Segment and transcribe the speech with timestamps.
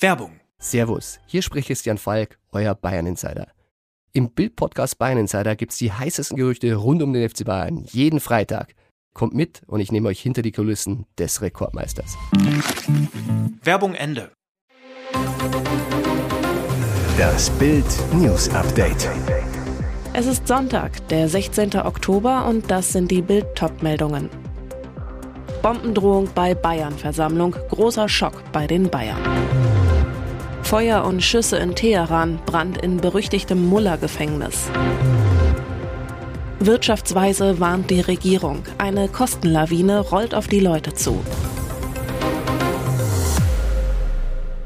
[0.00, 0.38] Werbung.
[0.60, 3.48] Servus, hier spricht Christian Falk, euer Bayern Insider.
[4.12, 8.74] Im Bild-Podcast Bayern Insider gibt's die heißesten Gerüchte rund um den FC Bayern jeden Freitag.
[9.12, 12.16] Kommt mit und ich nehme euch hinter die Kulissen des Rekordmeisters.
[13.64, 14.30] Werbung Ende.
[17.18, 19.08] Das Bild News Update.
[20.12, 21.74] Es ist Sonntag, der 16.
[21.74, 24.30] Oktober und das sind die Bild top meldungen
[25.62, 29.18] Bombendrohung bei Bayern-Versammlung, großer Schock bei den Bayern.
[30.68, 34.68] Feuer und Schüsse in Teheran, Brand in berüchtigtem Mullah-Gefängnis.
[36.60, 38.64] Wirtschaftsweise warnt die Regierung.
[38.76, 41.24] Eine Kostenlawine rollt auf die Leute zu.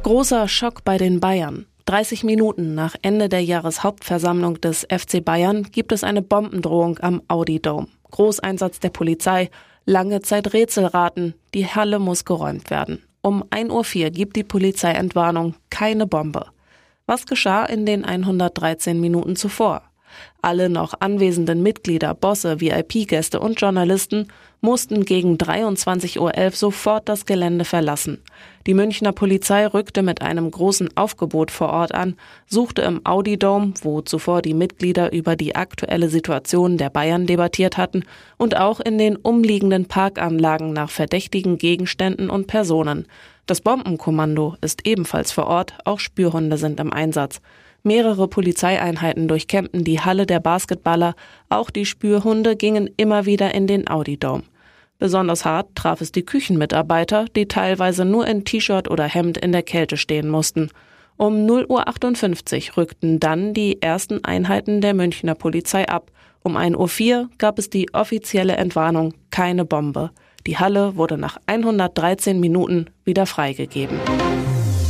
[0.03, 1.67] Großer Schock bei den Bayern.
[1.85, 7.63] 30 Minuten nach Ende der Jahreshauptversammlung des FC Bayern gibt es eine Bombendrohung am Audi
[7.63, 7.87] Dome.
[8.11, 9.51] Großeinsatz der Polizei,
[9.85, 13.05] lange Zeit Rätselraten, die Halle muss geräumt werden.
[13.25, 16.47] Um 1.04 Uhr gibt die Polizei Entwarnung, keine Bombe.
[17.07, 19.83] Was geschah in den 113 Minuten zuvor?
[20.43, 24.27] Alle noch anwesenden Mitglieder, Bosse, VIP-Gäste und Journalisten
[24.63, 28.23] mussten gegen 23.11 Uhr sofort das Gelände verlassen.
[28.69, 32.15] Die Münchner Polizei rückte mit einem großen Aufgebot vor Ort an,
[32.47, 37.77] suchte im Audi Dome, wo zuvor die Mitglieder über die aktuelle Situation der Bayern debattiert
[37.77, 38.05] hatten,
[38.39, 43.07] und auch in den umliegenden Parkanlagen nach verdächtigen Gegenständen und Personen.
[43.47, 47.41] Das Bombenkommando ist ebenfalls vor Ort, auch Spürhunde sind im Einsatz.
[47.83, 51.17] Mehrere Polizeieinheiten durchkämmten die Halle der Basketballer,
[51.49, 54.45] auch die Spürhunde gingen immer wieder in den Audi-Dome.
[55.03, 59.65] Besonders hart traf es die Küchenmitarbeiter, die teilweise nur in T-Shirt oder Hemd in der
[59.65, 60.71] Kälte stehen mussten.
[61.17, 66.13] Um 0.58 Uhr rückten dann die ersten Einheiten der Münchner Polizei ab.
[66.45, 70.13] Um 1.04 Uhr gab es die offizielle Entwarnung, keine Bombe.
[70.47, 73.99] Die Halle wurde nach 113 Minuten wieder freigegeben.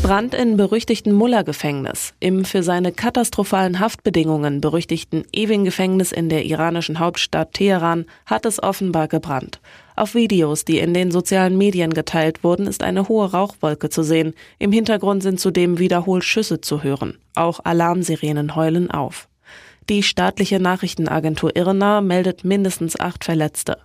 [0.03, 2.13] Brand in berüchtigten Mullah-Gefängnis.
[2.21, 9.09] Im für seine katastrophalen Haftbedingungen berüchtigten Ewing-Gefängnis in der iranischen Hauptstadt Teheran hat es offenbar
[9.09, 9.61] gebrannt.
[9.95, 14.35] Auf Videos, die in den sozialen Medien geteilt wurden, ist eine hohe Rauchwolke zu sehen.
[14.59, 17.19] Im Hintergrund sind zudem wiederholt Schüsse zu hören.
[17.35, 19.29] Auch Alarmsirenen heulen auf.
[19.89, 23.79] Die staatliche Nachrichtenagentur IRNA meldet mindestens acht Verletzte.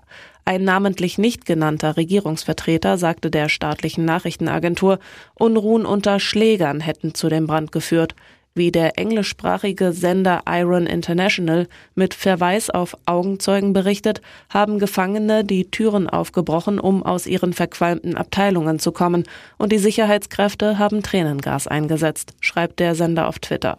[0.46, 5.00] Ein namentlich nicht genannter Regierungsvertreter sagte der staatlichen Nachrichtenagentur,
[5.34, 8.16] Unruhen unter Schlägern hätten zu dem Brand geführt.
[8.58, 14.20] Wie der englischsprachige Sender Iron International mit Verweis auf Augenzeugen berichtet,
[14.50, 19.26] haben Gefangene die Türen aufgebrochen, um aus ihren verqualmten Abteilungen zu kommen,
[19.60, 23.78] und die Sicherheitskräfte haben Tränengas eingesetzt, schreibt der Sender auf Twitter.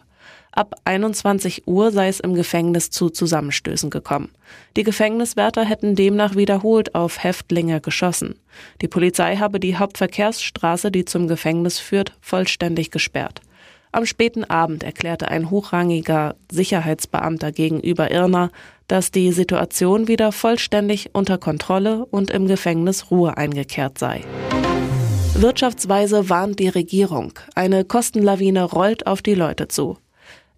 [0.52, 4.30] Ab 21 Uhr sei es im Gefängnis zu Zusammenstößen gekommen.
[4.76, 8.36] Die Gefängniswärter hätten demnach wiederholt auf Häftlinge geschossen.
[8.80, 13.40] Die Polizei habe die Hauptverkehrsstraße, die zum Gefängnis führt, vollständig gesperrt.
[13.90, 18.50] Am späten Abend erklärte ein hochrangiger Sicherheitsbeamter gegenüber Irna,
[18.86, 24.24] dass die Situation wieder vollständig unter Kontrolle und im Gefängnis Ruhe eingekehrt sei.
[25.34, 27.32] Wirtschaftsweise warnt die Regierung.
[27.54, 29.96] Eine Kostenlawine rollt auf die Leute zu.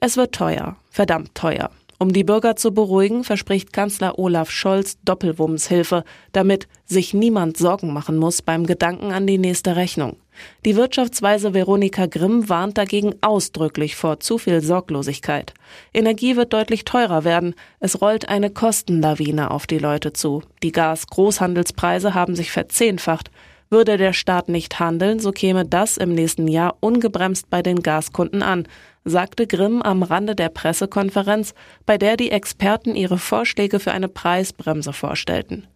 [0.01, 1.71] Es wird teuer, verdammt teuer.
[2.03, 8.17] Um die Bürger zu beruhigen, verspricht Kanzler Olaf Scholz Doppelwumms-Hilfe, damit sich niemand Sorgen machen
[8.17, 10.17] muss beim Gedanken an die nächste Rechnung.
[10.65, 15.53] Die Wirtschaftsweise Veronika Grimm warnt dagegen ausdrücklich vor zu viel Sorglosigkeit.
[15.93, 17.55] Energie wird deutlich teurer werden.
[17.81, 20.43] Es rollt eine Kostenlawine auf die Leute zu.
[20.63, 23.31] Die Gas-Großhandelspreise haben sich verzehnfacht.
[23.73, 28.43] Würde der Staat nicht handeln, so käme das im nächsten Jahr ungebremst bei den Gaskunden
[28.43, 28.67] an,
[29.05, 31.55] sagte Grimm am Rande der Pressekonferenz,
[31.87, 35.69] bei der die Experten ihre Vorschläge für eine Preisbremse vorstellten.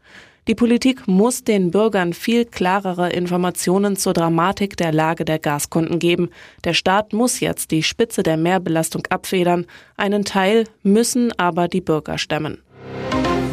[0.48, 6.30] Die Politik muss den Bürgern viel klarere Informationen zur Dramatik der Lage der Gaskunden geben.
[6.64, 9.66] Der Staat muss jetzt die Spitze der Mehrbelastung abfedern.
[9.96, 12.58] Einen Teil müssen aber die Bürger stemmen.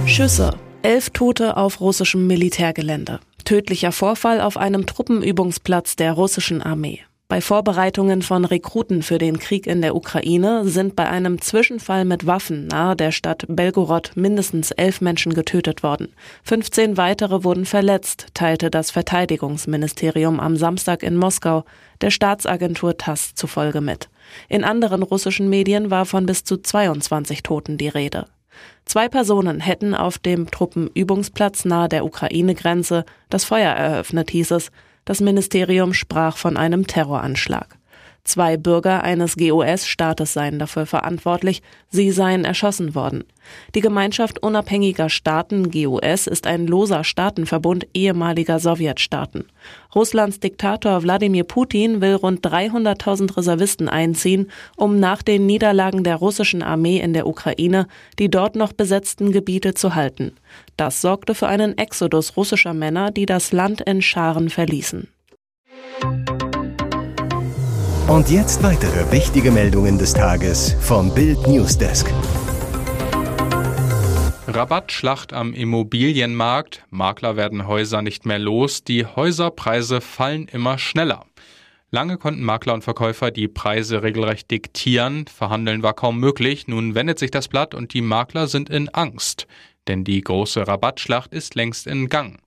[0.08, 0.58] Schüsse.
[0.82, 3.20] Elf Tote auf russischem Militärgelände.
[3.44, 7.02] Tödlicher Vorfall auf einem Truppenübungsplatz der russischen Armee.
[7.32, 12.28] Bei Vorbereitungen von Rekruten für den Krieg in der Ukraine sind bei einem Zwischenfall mit
[12.28, 16.14] Waffen nahe der Stadt Belgorod mindestens elf Menschen getötet worden.
[16.44, 21.64] 15 weitere wurden verletzt, teilte das Verteidigungsministerium am Samstag in Moskau
[22.02, 24.10] der Staatsagentur TASS zufolge mit.
[24.50, 28.26] In anderen russischen Medien war von bis zu 22 Toten die Rede.
[28.86, 34.72] Zwei Personen hätten auf dem Truppenübungsplatz nahe der Ukraine-Grenze das Feuer eröffnet, hieß es.
[35.06, 37.78] Das Ministerium sprach von einem Terroranschlag.
[38.24, 43.24] Zwei Bürger eines GOS-Staates seien dafür verantwortlich, sie seien erschossen worden.
[43.74, 49.46] Die Gemeinschaft unabhängiger Staaten GOS ist ein loser Staatenverbund ehemaliger Sowjetstaaten.
[49.96, 56.62] Russlands Diktator Wladimir Putin will rund 300.000 Reservisten einziehen, um nach den Niederlagen der russischen
[56.62, 57.88] Armee in der Ukraine
[58.20, 60.34] die dort noch besetzten Gebiete zu halten.
[60.78, 65.08] Das sorgte für einen Exodus russischer Männer, die das Land in Scharen verließen.
[68.08, 72.12] Und jetzt weitere wichtige Meldungen des Tages vom Bild Newsdesk.
[74.48, 76.84] Rabattschlacht am Immobilienmarkt.
[76.90, 78.84] Makler werden Häuser nicht mehr los.
[78.84, 81.26] Die Häuserpreise fallen immer schneller.
[81.90, 85.26] Lange konnten Makler und Verkäufer die Preise regelrecht diktieren.
[85.28, 86.68] Verhandeln war kaum möglich.
[86.68, 89.48] Nun wendet sich das Blatt und die Makler sind in Angst.
[89.88, 92.40] Denn die große Rabattschlacht ist längst in Gang.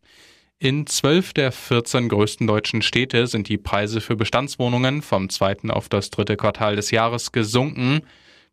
[0.59, 5.89] In zwölf der 14 größten deutschen Städte sind die Preise für Bestandswohnungen vom zweiten auf
[5.89, 8.01] das dritte Quartal des Jahres gesunken,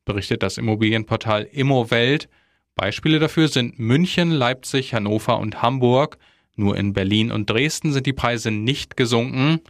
[0.04, 2.28] berichtet das Immobilienportal Immowelt.
[2.76, 6.18] Beispiele dafür sind München, Leipzig, Hannover und Hamburg.
[6.56, 9.62] Nur in Berlin und Dresden sind die Preise nicht gesunken.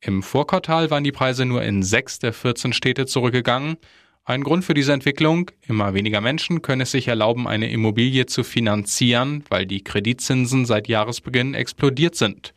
[0.00, 3.76] Im Vorquartal waren die Preise nur in sechs der 14 Städte zurückgegangen
[4.24, 8.44] ein Grund für diese Entwicklung, immer weniger Menschen können es sich erlauben, eine Immobilie zu
[8.44, 12.54] finanzieren, weil die Kreditzinsen seit Jahresbeginn explodiert sind.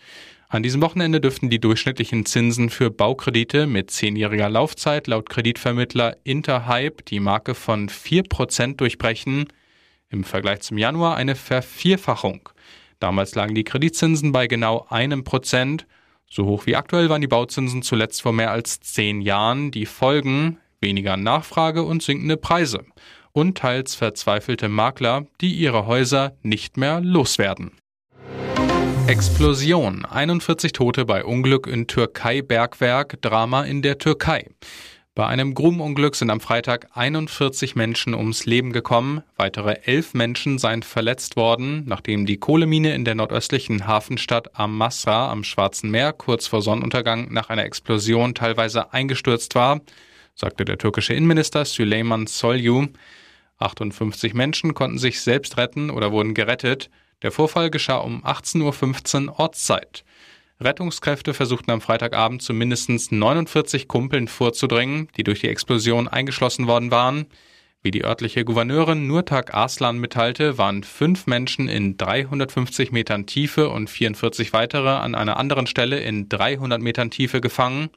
[0.48, 7.04] An diesem Wochenende dürften die durchschnittlichen Zinsen für Baukredite mit zehnjähriger Laufzeit laut Kreditvermittler Interhype
[7.04, 9.48] die Marke von 4% durchbrechen.
[10.10, 12.48] Im Vergleich zum Januar eine Vervierfachung.
[13.00, 15.88] Damals lagen die Kreditzinsen bei genau einem Prozent.
[16.30, 19.72] So hoch wie aktuell waren die Bauzinsen zuletzt vor mehr als zehn Jahren.
[19.72, 22.86] Die Folgen weniger Nachfrage und sinkende Preise
[23.34, 27.72] und teils verzweifelte Makler, die ihre Häuser nicht mehr loswerden.
[29.08, 30.06] Explosion.
[30.06, 33.22] 41 Tote bei Unglück in Türkei-Bergwerk.
[33.22, 34.48] Drama in der Türkei.
[35.16, 39.22] Bei einem Grubenunglück sind am Freitag 41 Menschen ums Leben gekommen.
[39.38, 45.44] Weitere elf Menschen seien verletzt worden, nachdem die Kohlemine in der nordöstlichen Hafenstadt Amasra am
[45.44, 49.82] Schwarzen Meer kurz vor Sonnenuntergang nach einer Explosion teilweise eingestürzt war
[50.36, 52.88] sagte der türkische Innenminister Süleyman Soylu.
[53.58, 56.90] 58 Menschen konnten sich selbst retten oder wurden gerettet.
[57.22, 60.04] Der Vorfall geschah um 18.15 Uhr Ortszeit.
[60.60, 66.92] Rettungskräfte versuchten am Freitagabend zu mindestens 49 Kumpeln vorzudringen, die durch die Explosion eingeschlossen worden
[66.92, 67.28] waren.
[67.82, 73.90] Wie die örtliche Gouverneurin Nurtak Arslan mitteilte, waren fünf Menschen in 350 Metern Tiefe und
[73.90, 77.90] 44 weitere an einer anderen Stelle in 300 Metern Tiefe gefangen.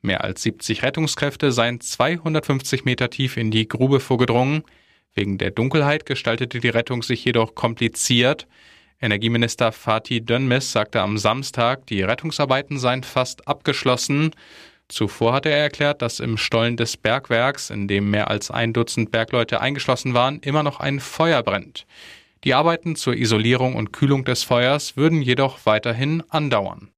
[0.00, 4.62] Mehr als 70 Rettungskräfte seien 250 Meter tief in die Grube vorgedrungen.
[5.14, 8.46] Wegen der Dunkelheit gestaltete die Rettung sich jedoch kompliziert.
[9.00, 14.32] Energieminister Fatih Dönmes sagte am Samstag, die Rettungsarbeiten seien fast abgeschlossen.
[14.88, 19.10] Zuvor hatte er erklärt, dass im Stollen des Bergwerks, in dem mehr als ein Dutzend
[19.10, 21.86] Bergleute eingeschlossen waren, immer noch ein Feuer brennt.
[22.44, 26.90] Die Arbeiten zur Isolierung und Kühlung des Feuers würden jedoch weiterhin andauern.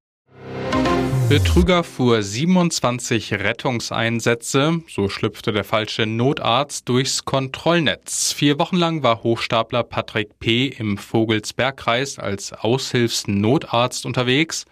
[1.30, 8.32] Betrüger fuhr 27 Rettungseinsätze, so schlüpfte der falsche Notarzt durchs Kontrollnetz.
[8.32, 10.66] Vier Wochen lang war Hochstapler Patrick P.
[10.66, 14.64] im Vogelsbergkreis als Aushilfsnotarzt unterwegs,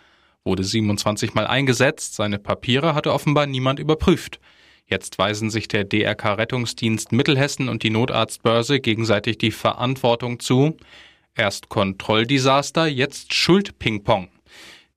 [0.42, 4.40] wurde 27 Mal eingesetzt, seine Papiere hatte offenbar niemand überprüft.
[4.84, 10.76] Jetzt weisen sich der DRK Rettungsdienst Mittelhessen und die Notarztbörse gegenseitig die Verantwortung zu.
[11.36, 14.30] Erst Kontrolldesaster, jetzt Schuldpingpong.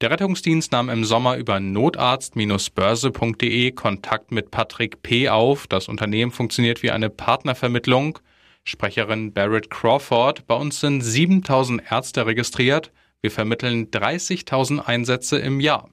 [0.02, 5.30] Der Rettungsdienst nahm im Sommer über notarzt-börse.de Kontakt mit Patrick P.
[5.30, 5.68] auf.
[5.68, 8.18] Das Unternehmen funktioniert wie eine Partnervermittlung.
[8.64, 12.92] Sprecherin Barrett Crawford, bei uns sind 7000 Ärzte registriert.
[13.22, 15.92] Wir vermitteln 30.000 Einsätze im Jahr.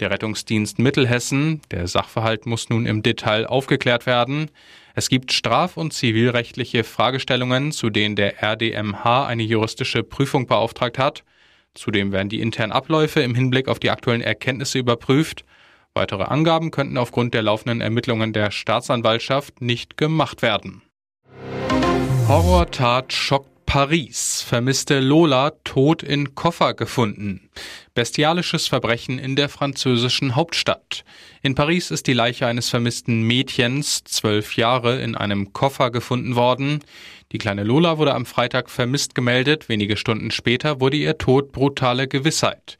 [0.00, 4.50] Der Rettungsdienst Mittelhessen, der Sachverhalt muss nun im Detail aufgeklärt werden.
[4.94, 11.24] Es gibt straf- und zivilrechtliche Fragestellungen, zu denen der RDMH eine juristische Prüfung beauftragt hat.
[11.74, 15.44] Zudem werden die internen Abläufe im Hinblick auf die aktuellen Erkenntnisse überprüft.
[15.94, 20.82] Weitere Angaben könnten aufgrund der laufenden Ermittlungen der Staatsanwaltschaft nicht gemacht werden.
[22.28, 24.42] Horrortat schockt Paris.
[24.42, 27.50] Vermisste Lola tot in Koffer gefunden.
[27.94, 31.04] Bestialisches Verbrechen in der französischen Hauptstadt.
[31.42, 36.80] In Paris ist die Leiche eines vermissten Mädchens, zwölf Jahre, in einem Koffer gefunden worden.
[37.32, 39.68] Die kleine Lola wurde am Freitag vermisst gemeldet.
[39.68, 42.78] Wenige Stunden später wurde ihr Tod brutale Gewissheit.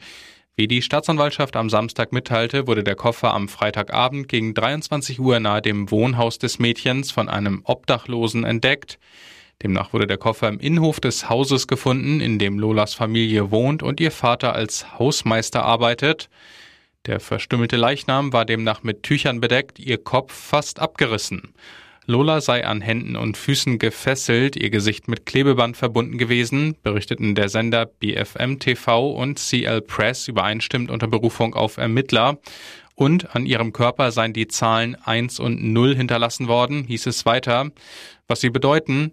[0.54, 5.62] Wie die Staatsanwaltschaft am Samstag mitteilte, wurde der Koffer am Freitagabend gegen 23 Uhr nahe
[5.62, 8.98] dem Wohnhaus des Mädchens von einem Obdachlosen entdeckt.
[9.62, 14.00] Demnach wurde der Koffer im Innenhof des Hauses gefunden, in dem Lolas Familie wohnt und
[14.00, 16.30] ihr Vater als Hausmeister arbeitet.
[17.06, 21.54] Der verstümmelte Leichnam war demnach mit Tüchern bedeckt, ihr Kopf fast abgerissen.
[22.06, 27.48] Lola sei an Händen und Füßen gefesselt, ihr Gesicht mit Klebeband verbunden gewesen, berichteten der
[27.48, 32.38] Sender BFM TV und CL Press übereinstimmend unter Berufung auf Ermittler.
[32.96, 37.70] Und an ihrem Körper seien die Zahlen 1 und 0 hinterlassen worden, hieß es weiter.
[38.26, 39.12] Was sie bedeuten,